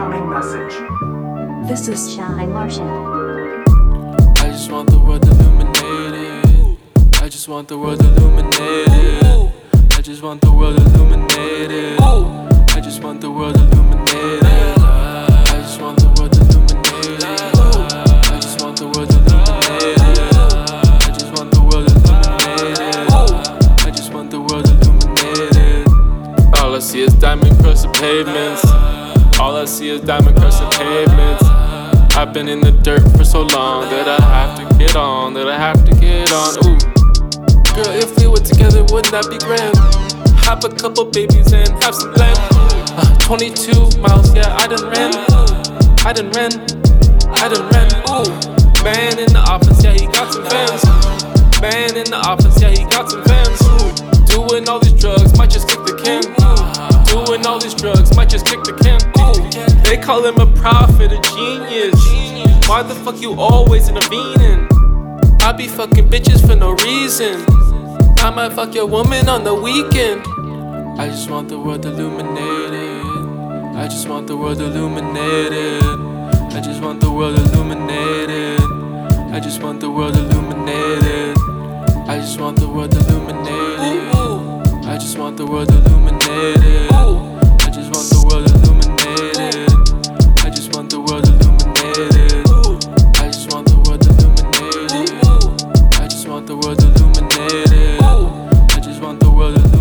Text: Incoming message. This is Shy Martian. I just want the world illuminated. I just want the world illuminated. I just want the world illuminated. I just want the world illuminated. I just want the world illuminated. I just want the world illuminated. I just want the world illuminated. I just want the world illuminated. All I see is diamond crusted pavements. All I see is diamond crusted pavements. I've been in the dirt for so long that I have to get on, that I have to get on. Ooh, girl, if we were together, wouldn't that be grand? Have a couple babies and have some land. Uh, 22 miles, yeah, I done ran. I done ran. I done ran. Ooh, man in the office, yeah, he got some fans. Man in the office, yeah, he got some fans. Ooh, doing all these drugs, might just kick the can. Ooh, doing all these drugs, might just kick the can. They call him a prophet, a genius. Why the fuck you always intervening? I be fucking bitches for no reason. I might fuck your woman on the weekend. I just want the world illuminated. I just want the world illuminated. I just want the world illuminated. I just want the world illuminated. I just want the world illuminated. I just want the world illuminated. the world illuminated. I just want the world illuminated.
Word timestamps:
Incoming 0.00 0.30
message. 0.30 0.74
This 1.68 1.86
is 1.86 2.14
Shy 2.14 2.46
Martian. 2.46 2.88
I 4.38 4.48
just 4.48 4.72
want 4.72 4.88
the 4.88 4.98
world 4.98 5.22
illuminated. 5.26 6.78
I 7.20 7.28
just 7.28 7.48
want 7.48 7.68
the 7.68 7.76
world 7.76 8.00
illuminated. 8.00 9.52
I 9.92 10.00
just 10.00 10.22
want 10.22 10.40
the 10.40 10.52
world 10.52 10.80
illuminated. 10.80 12.00
I 12.00 12.80
just 12.80 13.02
want 13.02 13.20
the 13.20 13.30
world 13.30 13.56
illuminated. 13.56 14.78
I 14.78 15.60
just 15.60 15.82
want 15.82 15.98
the 15.98 16.08
world 16.08 16.34
illuminated. 16.34 17.22
I 17.22 18.40
just 18.40 18.62
want 18.62 18.76
the 18.78 18.86
world 18.86 19.12
illuminated. 19.12 20.00
I 21.04 21.10
just 21.12 21.30
want 21.36 21.50
the 21.52 21.60
world 21.60 21.90
illuminated. 21.90 23.12
I 23.84 23.90
just 23.94 24.14
want 24.14 24.30
the 24.30 24.40
world 24.40 24.66
illuminated. 24.66 26.58
All 26.58 26.74
I 26.74 26.78
see 26.78 27.02
is 27.02 27.12
diamond 27.16 27.60
crusted 27.60 27.92
pavements. 27.92 28.64
All 29.40 29.56
I 29.56 29.64
see 29.64 29.88
is 29.88 30.02
diamond 30.02 30.36
crusted 30.36 30.70
pavements. 30.72 31.42
I've 32.14 32.30
been 32.34 32.46
in 32.46 32.60
the 32.60 32.72
dirt 32.72 33.00
for 33.16 33.24
so 33.24 33.40
long 33.40 33.88
that 33.88 34.06
I 34.06 34.20
have 34.20 34.52
to 34.60 34.78
get 34.78 34.94
on, 34.94 35.32
that 35.32 35.48
I 35.48 35.56
have 35.56 35.82
to 35.86 35.92
get 35.96 36.28
on. 36.30 36.60
Ooh, 36.60 36.76
girl, 37.72 37.88
if 37.96 38.12
we 38.20 38.28
were 38.28 38.44
together, 38.44 38.84
wouldn't 38.92 39.08
that 39.16 39.32
be 39.32 39.40
grand? 39.40 39.72
Have 40.44 40.60
a 40.62 40.68
couple 40.68 41.08
babies 41.08 41.56
and 41.56 41.72
have 41.80 41.94
some 41.96 42.12
land. 42.20 42.36
Uh, 43.00 43.16
22 43.16 43.96
miles, 44.04 44.28
yeah, 44.36 44.52
I 44.60 44.68
done 44.68 44.84
ran. 44.92 45.08
I 46.04 46.12
done 46.12 46.28
ran. 46.36 46.52
I 47.32 47.48
done 47.48 47.64
ran. 47.72 47.88
Ooh, 48.12 48.28
man 48.84 49.16
in 49.16 49.32
the 49.32 49.40
office, 49.48 49.80
yeah, 49.80 49.96
he 49.96 50.04
got 50.12 50.36
some 50.36 50.44
fans. 50.52 50.84
Man 51.64 51.96
in 51.96 52.12
the 52.12 52.20
office, 52.28 52.60
yeah, 52.60 52.76
he 52.76 52.84
got 52.92 53.08
some 53.08 53.24
fans. 53.24 53.56
Ooh, 53.72 53.88
doing 54.28 54.68
all 54.68 54.84
these 54.84 55.00
drugs, 55.00 55.32
might 55.40 55.48
just 55.48 55.64
kick 55.64 55.80
the 55.88 55.96
can. 55.96 56.28
Ooh, 56.44 57.24
doing 57.24 57.40
all 57.48 57.58
these 57.58 57.74
drugs, 57.74 58.14
might 58.14 58.28
just 58.28 58.44
kick 58.44 58.60
the 58.68 58.76
can. 58.84 58.99
They 59.90 59.96
call 59.96 60.24
him 60.24 60.38
a 60.38 60.46
prophet, 60.54 61.10
a 61.10 61.20
genius. 61.34 61.98
Why 62.68 62.84
the 62.84 62.94
fuck 62.94 63.20
you 63.20 63.32
always 63.32 63.88
intervening? 63.88 64.68
I 65.42 65.50
be 65.50 65.66
fucking 65.66 66.08
bitches 66.08 66.46
for 66.46 66.54
no 66.54 66.74
reason. 66.86 67.44
I 68.18 68.30
might 68.30 68.52
fuck 68.52 68.72
your 68.72 68.86
woman 68.86 69.28
on 69.28 69.42
the 69.42 69.52
weekend. 69.52 70.22
I 70.96 71.08
just 71.08 71.28
want 71.28 71.48
the 71.48 71.58
world 71.58 71.84
illuminated. 71.84 73.04
I 73.74 73.88
just 73.88 74.08
want 74.08 74.28
the 74.28 74.36
world 74.36 74.60
illuminated. 74.60 75.82
I 75.82 76.60
just 76.62 76.80
want 76.80 77.00
the 77.00 77.10
world 77.10 77.36
illuminated. 77.36 78.60
I 79.34 79.40
just 79.40 79.60
want 79.60 79.80
the 79.80 79.90
world 79.90 80.16
illuminated. 80.16 81.36
I 82.08 82.20
just 82.20 82.38
want 82.38 82.60
the 82.60 82.68
world 82.68 82.94
illuminated. 82.94 84.86
I 84.86 84.98
just 84.98 85.18
want 85.18 85.36
the 85.36 85.46
world 85.46 85.68
illuminated. 85.68 86.79
the 96.50 96.56
world 96.56 96.82
illuminated. 96.82 98.00
I 98.02 98.80
just 98.80 99.00
want 99.00 99.20
the 99.20 99.30
world 99.30 99.54
illuminated. 99.54 99.79